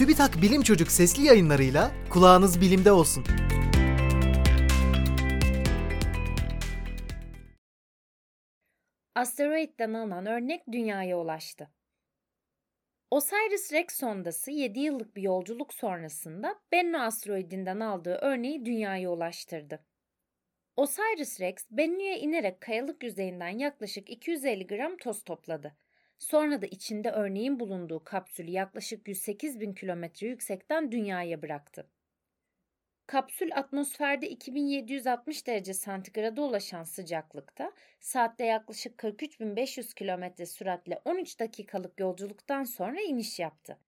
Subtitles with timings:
[0.00, 3.24] TÜBİTAK Bilim Çocuk sesli yayınlarıyla kulağınız bilimde olsun.
[9.14, 11.70] Asteroid'den alınan örnek dünyaya ulaştı.
[13.10, 19.84] Osiris-Rex sondası 7 yıllık bir yolculuk sonrasında Bennu asteroidinden aldığı örneği dünyaya ulaştırdı.
[20.76, 25.76] Osiris-Rex, Bennu'ya inerek kayalık yüzeyinden yaklaşık 250 gram toz topladı.
[26.20, 31.90] Sonra da içinde örneğin bulunduğu kapsülü yaklaşık 108 bin kilometre yüksekten dünyaya bıraktı.
[33.06, 42.64] Kapsül atmosferde 2760 derece santigrada ulaşan sıcaklıkta saatte yaklaşık 43.500 kilometre süratle 13 dakikalık yolculuktan
[42.64, 43.78] sonra iniş yaptı.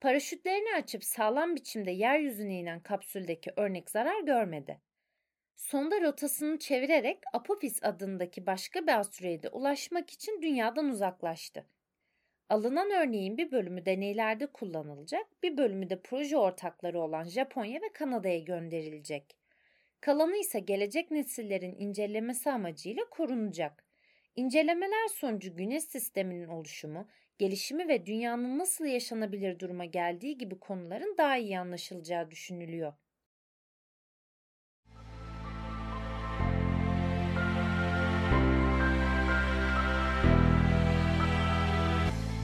[0.00, 4.80] Paraşütlerini açıp sağlam biçimde yeryüzüne inen kapsüldeki örnek zarar görmedi.
[5.56, 11.66] Sonda rotasını çevirerek Apophis adındaki başka bir asteroide ulaşmak için dünyadan uzaklaştı.
[12.48, 18.38] Alınan örneğin bir bölümü deneylerde kullanılacak, bir bölümü de proje ortakları olan Japonya ve Kanada'ya
[18.38, 19.36] gönderilecek.
[20.00, 23.84] Kalanı ise gelecek nesillerin incelemesi amacıyla korunacak.
[24.36, 31.36] İncelemeler sonucu güneş sisteminin oluşumu, gelişimi ve dünyanın nasıl yaşanabilir duruma geldiği gibi konuların daha
[31.36, 32.92] iyi anlaşılacağı düşünülüyor.